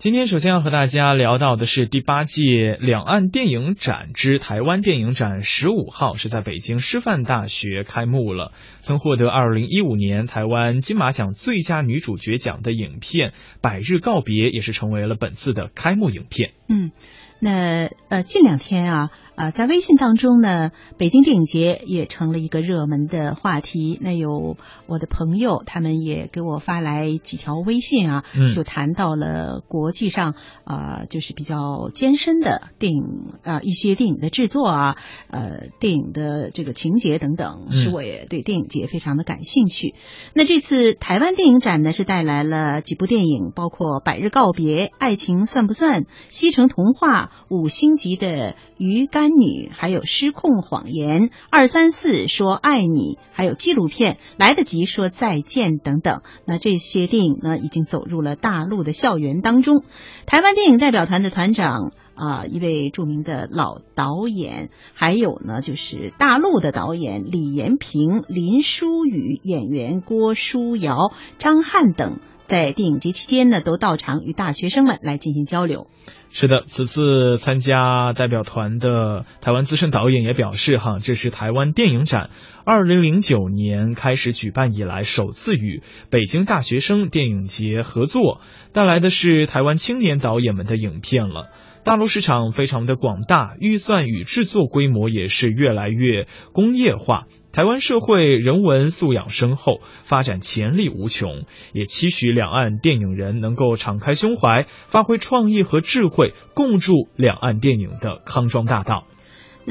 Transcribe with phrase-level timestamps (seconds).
[0.00, 8.52] 今天首先要和大家聊到的是第八届两岸电影展之台湾电影展，十五号是在北京师范大学开幕了。
[8.80, 16.52] 曾获得二零一五年台湾金马奖最佳女主角奖的影片《百日告别》也是成为了本次的开幕影片。
[16.66, 16.92] 嗯。
[17.40, 23.98] 那呃，近两天啊，呃，在微信当中呢，北京电影节也成了一个热门的话题。
[24.02, 30.34] 那有我的朋友，他们也给我发来几条微信啊，就谈到了国际上
[30.64, 33.04] 啊，就是比较艰深的电影
[33.42, 34.96] 啊，一些电影的制作啊，
[35.30, 39.94] 呃，电影的这个情节等等，使我也对电影节非常的感兴趣。
[40.34, 47.26] 那这次台湾电影展呢，是带来了几部电影，包括《百日告别》《爱情算不算》《西城童话》。
[47.48, 56.22] 五星级的鱼干女，还有失控谎言，二三四说爱你，还有纪录片来得及说再见等等。
[56.44, 59.84] 那这些电影呢，已经走入了大陆的校园当中。
[60.26, 72.18] 台湾电影代表团的团长啊，一位著名的老导演，还有呢，就是大陆的导演李延平、林书宇，演员郭书瑶、张翰等。
[72.50, 75.86] 在电影节期间呢，都到场与大学生们来进行交流。
[76.30, 82.30] 是的，此次参加代表团的台湾资深导演也表示，哈，这是台湾电影展
[82.64, 88.40] 二零零九年开始举办以来首次与北京大学生电影节合作，
[88.72, 91.50] 带来的是台湾青年导演们的影片了。
[91.84, 97.26] 大陆市场非常的广大，预算与制作规模也是越来越工业化。
[97.52, 109.04] 台湾社会人文素养深厚，发展潜力无穷，也期许两岸电影人能够敞开胸怀，发挥创意和智慧，共筑两岸电影的康庄大道。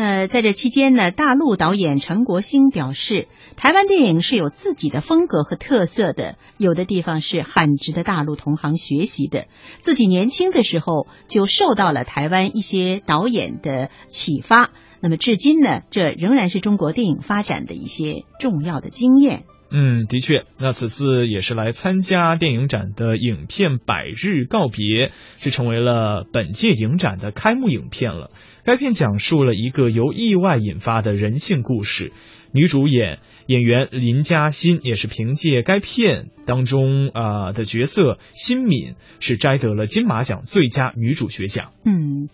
[0.00, 9.48] 那在这期间呢，大陆导演陈国兴表示，台湾电影是有自己的风格和特色的，有的地方是很值得大陆同行学习的。
[9.80, 19.42] 自己年轻的时候就受到了台湾一些导演的启发，那么至今呢，这仍然是中国电影发展的一些重要的经验。
[19.70, 25.08] 嗯，的确，那此次也是来参加电影展的影片《百日告别》，
[25.38, 28.30] 是成为了本届影展的开幕影片了。
[28.64, 32.12] 该片讲述了一个由意外引发的人性故事，
[32.52, 41.72] 女主演演员林嘉欣也是凭借该片当中啊的角色辛敏，是摘得了金马奖最佳女主角奖。
[41.84, 42.28] 嗯。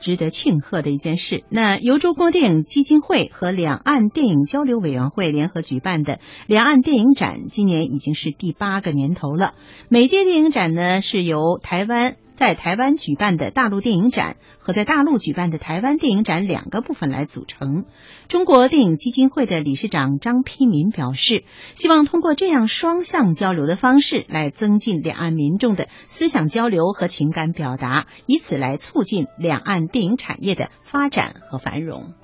[0.00, 1.44] 值得庆贺的一件事。
[1.50, 9.54] 那由中国电影基金会和两岸电影交流委员会联合举办的两岸电影展，今年已经是第八个年头了。
[9.88, 12.16] 每届电影展呢，是由台湾。
[12.40, 17.84] 在台湾举办的大陆电影展和在大陆举办的台湾电影展两个部分来组成。
[18.28, 32.14] 中国电影基金会的理事长张丕民表示，希望通过这样双向交流的方式来增进两岸民众的思想交流和情感表达，以此来促进两岸电影产业的发展和繁荣。